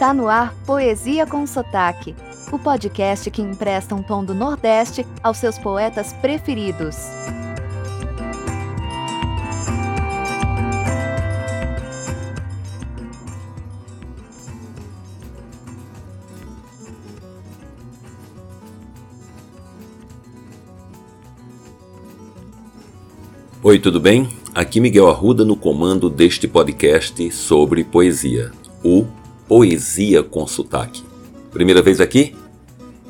[0.00, 2.16] Está no ar Poesia com Sotaque,
[2.50, 6.96] o podcast que empresta um tom do Nordeste aos seus poetas preferidos.
[23.62, 24.30] Oi, tudo bem?
[24.54, 28.50] Aqui Miguel Arruda no comando deste podcast sobre poesia,
[28.82, 29.19] o
[29.50, 31.02] Poesia com Sotaque.
[31.50, 32.36] Primeira vez aqui?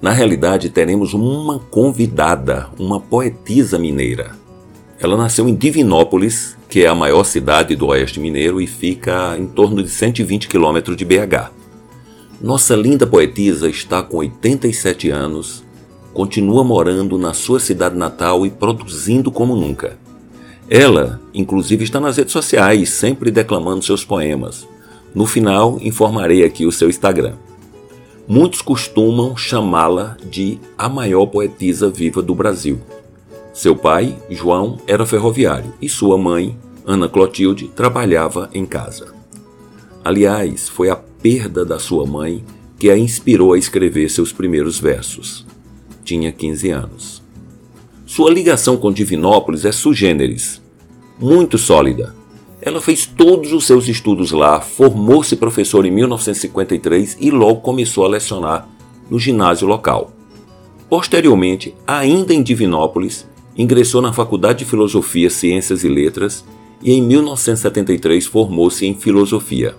[0.00, 4.30] Na realidade, teremos uma convidada, uma poetisa mineira.
[4.98, 9.46] Ela nasceu em Divinópolis, que é a maior cidade do Oeste Mineiro e fica em
[9.46, 11.50] torno de 120 quilômetros de BH.
[12.40, 15.62] Nossa linda poetisa está com 87 anos,
[16.12, 19.98] continua morando na sua cidade natal e produzindo como nunca.
[20.68, 24.66] Ela, inclusive, está nas redes sociais, sempre declamando seus poemas.
[25.14, 27.34] No final, informarei aqui o seu Instagram.
[28.26, 32.80] Muitos costumam chamá-la de a maior poetisa viva do Brasil.
[33.52, 39.12] Seu pai, João, era ferroviário e sua mãe, Ana Clotilde, trabalhava em casa.
[40.04, 42.42] Aliás, foi a perda da sua mãe
[42.78, 45.46] que a inspirou a escrever seus primeiros versos.
[46.04, 47.22] Tinha 15 anos.
[48.06, 50.60] Sua ligação com Divinópolis é sugêneres,
[51.18, 52.14] muito sólida.
[52.60, 58.08] Ela fez todos os seus estudos lá, formou-se professor em 1953 e logo começou a
[58.08, 58.68] lecionar
[59.10, 60.12] no ginásio local.
[60.88, 63.26] Posteriormente, ainda em Divinópolis,
[63.56, 66.44] ingressou na Faculdade de Filosofia, Ciências e Letras
[66.82, 69.74] e em 1973 formou-se em Filosofia.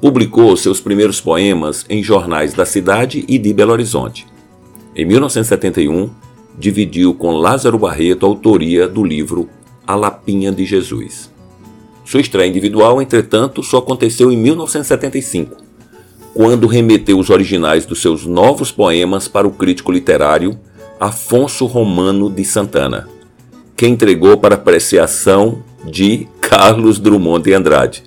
[0.00, 4.26] Publicou seus primeiros poemas em jornais da cidade e de Belo Horizonte.
[4.96, 6.10] Em 1971,
[6.58, 9.48] dividiu com Lázaro Barreto a autoria do livro
[9.86, 11.30] A Lapinha de Jesus.
[12.04, 15.56] Sua estreia individual, entretanto, só aconteceu em 1975,
[16.32, 20.58] quando remeteu os originais dos seus novos poemas para o crítico literário
[20.98, 23.08] Afonso Romano de Santana,
[23.76, 28.02] que entregou para apreciação de Carlos Drummond de Andrade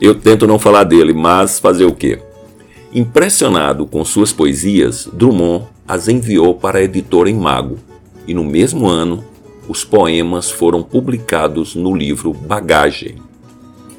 [0.00, 2.18] eu tento não falar dele, mas fazer o quê?
[2.92, 7.78] Impressionado com suas poesias, Drummond as enviou para a editora em Mago,
[8.26, 9.24] e no mesmo ano,
[9.68, 13.16] os poemas foram publicados no livro Bagagem,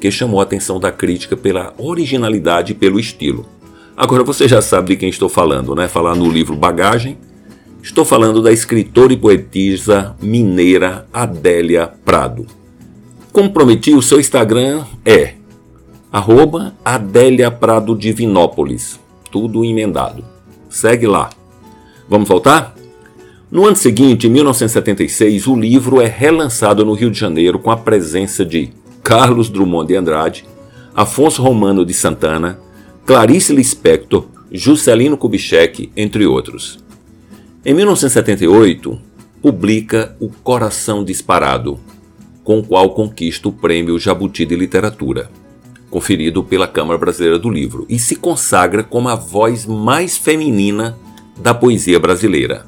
[0.00, 3.46] que chamou a atenção da crítica pela originalidade e pelo estilo.
[3.96, 5.88] Agora você já sabe de quem estou falando, né?
[5.88, 7.16] Falar no livro Bagagem.
[7.82, 12.46] Estou falando da escritora e poetisa mineira Adélia Prado.
[13.32, 15.34] Como prometi, o seu Instagram é
[16.12, 19.00] Arroba Adélia Prado Divinópolis.
[19.30, 20.24] Tudo emendado.
[20.68, 21.30] Segue lá.
[22.08, 22.74] Vamos voltar?
[23.50, 27.76] No ano seguinte, em 1976, o livro é relançado no Rio de Janeiro com a
[27.76, 28.70] presença de
[29.02, 30.44] Carlos Drummond de Andrade,
[30.94, 32.58] Afonso Romano de Santana,
[33.04, 36.78] Clarice Lispector, Juscelino Kubitschek, entre outros.
[37.64, 38.98] Em 1978,
[39.42, 41.78] publica O Coração Disparado,
[42.44, 45.28] com o qual conquista o prêmio Jabuti de Literatura
[45.90, 50.94] conferido pela Câmara Brasileira do Livro, e se consagra como a voz mais feminina
[51.36, 52.66] da poesia brasileira.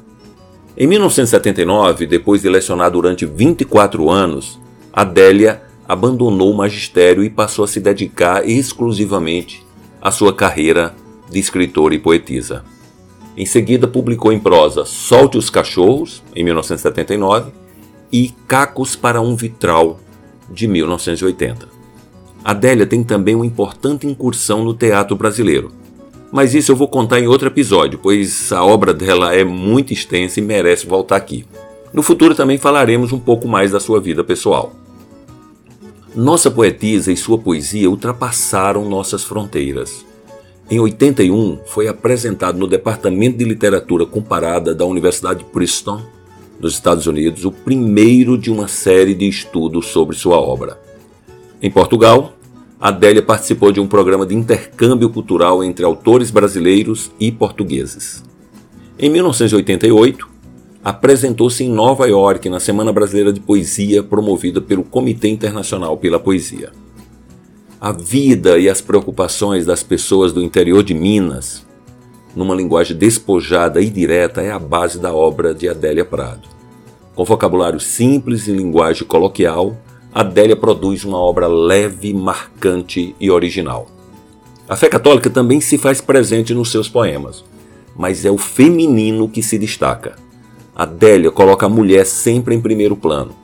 [0.77, 4.59] Em 1979, depois de lecionar durante 24 anos,
[4.93, 9.65] Adélia abandonou o magistério e passou a se dedicar exclusivamente
[10.01, 10.95] à sua carreira
[11.29, 12.63] de escritora e poetisa.
[13.35, 17.51] Em seguida, publicou em prosa Solte os Cachorros, em 1979,
[18.11, 19.99] e Cacos para um Vitral,
[20.49, 21.67] de 1980.
[22.43, 25.71] Adélia tem também uma importante incursão no teatro brasileiro.
[26.31, 30.39] Mas isso eu vou contar em outro episódio, pois a obra dela é muito extensa
[30.39, 31.45] e merece voltar aqui.
[31.91, 34.73] No futuro também falaremos um pouco mais da sua vida pessoal.
[36.15, 40.05] Nossa poetisa e sua poesia ultrapassaram nossas fronteiras.
[40.69, 46.01] Em 81, foi apresentado no Departamento de Literatura Comparada da Universidade de Princeton,
[46.59, 50.79] nos Estados Unidos, o primeiro de uma série de estudos sobre sua obra.
[51.61, 52.33] Em Portugal,
[52.79, 58.23] Adélia participou de um programa de intercâmbio cultural entre autores brasileiros e portugueses.
[58.97, 60.29] Em 1988,
[60.81, 66.71] apresentou-se em Nova York na Semana Brasileira de Poesia promovida pelo Comitê Internacional pela Poesia.
[67.81, 71.65] A vida e as preocupações das pessoas do interior de Minas,
[72.33, 76.47] numa linguagem despojada e direta, é a base da obra de Adélia Prado.
[77.13, 79.77] Com vocabulário simples e linguagem coloquial,
[80.13, 83.87] Adélia produz uma obra leve, marcante e original.
[84.67, 87.43] A fé católica também se faz presente nos seus poemas,
[87.95, 90.15] mas é o feminino que se destaca.
[90.75, 93.35] Adélia coloca a mulher sempre em primeiro plano.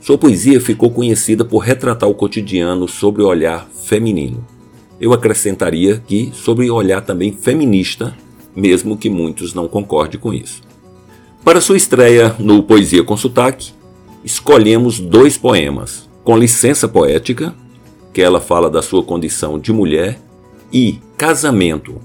[0.00, 4.42] Sua poesia ficou conhecida por retratar o cotidiano sobre o olhar feminino.
[4.98, 8.16] Eu acrescentaria que sobre o olhar também feminista,
[8.56, 10.62] mesmo que muitos não concordem com isso.
[11.44, 13.72] Para sua estreia no Poesia com Sotaque,
[14.24, 17.54] escolhemos dois poemas, com licença poética,
[18.12, 20.20] que ela fala da sua condição de mulher,
[20.72, 22.00] e Casamento,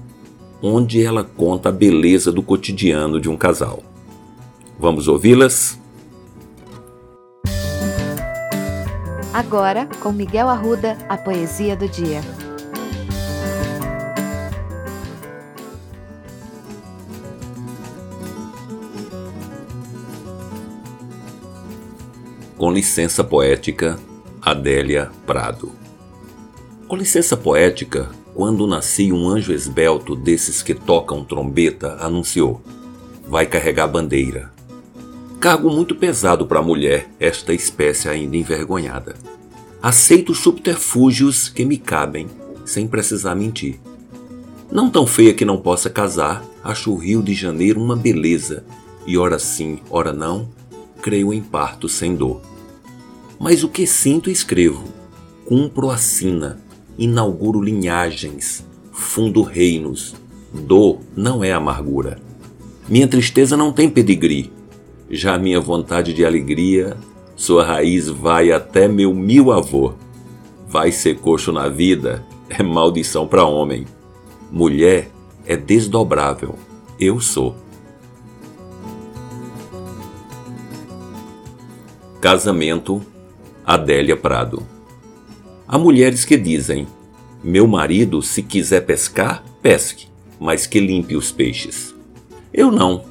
[0.62, 3.82] onde ela conta a beleza do cotidiano de um casal.
[4.78, 5.78] Vamos ouvi-las?
[9.32, 12.20] Agora, com Miguel Arruda, a poesia do dia.
[22.56, 23.98] Com licença poética,
[24.40, 25.72] Adélia Prado.
[26.88, 32.62] Com licença poética, quando nasci, um anjo esbelto desses que tocam trombeta anunciou:
[33.28, 34.50] Vai carregar bandeira.
[35.38, 39.16] Cargo muito pesado para a mulher, esta espécie ainda envergonhada.
[39.82, 42.26] Aceito os subterfúgios que me cabem,
[42.64, 43.78] sem precisar mentir.
[44.72, 48.64] Não tão feia que não possa casar, acho o Rio de Janeiro uma beleza,
[49.06, 50.48] e ora sim, ora não,
[51.06, 52.40] creio em parto sem dor.
[53.38, 54.82] Mas o que sinto escrevo,
[55.44, 56.58] cumpro a sina,
[56.98, 60.16] inauguro linhagens, fundo reinos.
[60.52, 62.18] Dor não é amargura.
[62.88, 64.50] Minha tristeza não tem pedigree.
[65.08, 66.96] Já minha vontade de alegria,
[67.36, 69.92] sua raiz vai até meu mil avô.
[70.66, 73.86] Vai ser coxo na vida é maldição para homem.
[74.50, 75.08] Mulher
[75.46, 76.56] é desdobrável.
[76.98, 77.54] Eu sou.
[82.26, 83.00] Casamento
[83.64, 84.66] Adélia Prado
[85.68, 86.88] Há mulheres que dizem:
[87.40, 90.08] Meu marido, se quiser pescar, pesque,
[90.40, 91.94] mas que limpe os peixes.
[92.52, 93.04] Eu não.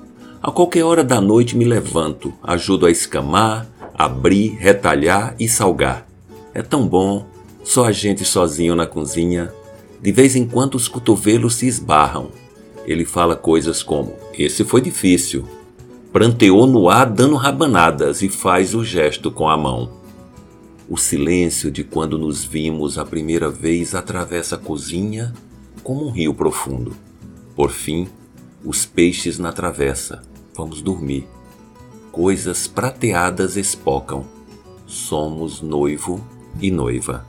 [0.43, 3.65] A qualquer hora da noite me levanto, ajudo a escamar,
[3.97, 6.05] abrir, retalhar e salgar.
[6.53, 7.25] É tão bom,
[7.63, 9.49] só a gente sozinho na cozinha.
[10.01, 12.31] De vez em quando os cotovelos se esbarram.
[12.85, 15.45] Ele fala coisas como: Esse foi difícil.
[16.15, 19.91] Pranteou no ar dando rabanadas e faz o gesto com a mão.
[20.87, 25.33] O silêncio de quando nos vimos a primeira vez atravessa a cozinha
[25.83, 26.95] como um rio profundo.
[27.53, 28.07] Por fim,
[28.63, 30.23] os peixes na travessa.
[30.55, 31.27] Vamos dormir.
[32.13, 34.23] Coisas prateadas espocam.
[34.87, 36.25] Somos noivo
[36.61, 37.25] e noiva.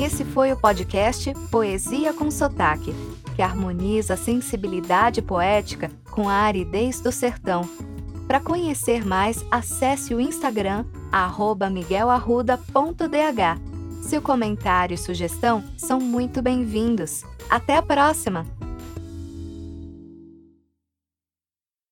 [0.00, 2.94] Esse foi o podcast Poesia com Sotaque,
[3.40, 7.66] que harmoniza a sensibilidade poética com a aridez do sertão
[8.28, 10.84] para conhecer mais, acesse o Instagram
[11.70, 14.02] miguelarruda.dh.
[14.02, 17.24] Seu comentário e sugestão são muito bem-vindos.
[17.48, 18.59] Até a próxima!